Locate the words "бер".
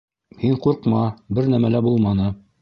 1.41-1.51